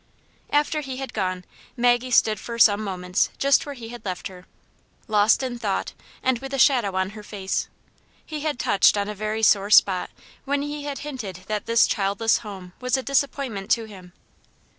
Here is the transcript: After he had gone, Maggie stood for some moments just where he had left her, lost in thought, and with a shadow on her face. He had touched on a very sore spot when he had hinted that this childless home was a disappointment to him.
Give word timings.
After 0.49 0.81
he 0.81 0.97
had 0.97 1.13
gone, 1.13 1.45
Maggie 1.77 2.09
stood 2.09 2.39
for 2.39 2.57
some 2.57 2.83
moments 2.83 3.29
just 3.37 3.67
where 3.67 3.75
he 3.75 3.89
had 3.89 4.03
left 4.03 4.29
her, 4.29 4.47
lost 5.07 5.43
in 5.43 5.59
thought, 5.59 5.93
and 6.23 6.39
with 6.39 6.55
a 6.55 6.57
shadow 6.57 6.95
on 6.95 7.11
her 7.11 7.21
face. 7.21 7.67
He 8.25 8.39
had 8.39 8.57
touched 8.57 8.97
on 8.97 9.07
a 9.07 9.13
very 9.13 9.43
sore 9.43 9.69
spot 9.69 10.09
when 10.43 10.63
he 10.63 10.85
had 10.85 10.97
hinted 11.05 11.41
that 11.45 11.67
this 11.67 11.85
childless 11.85 12.39
home 12.39 12.73
was 12.81 12.97
a 12.97 13.03
disappointment 13.03 13.69
to 13.69 13.85
him. 13.85 14.13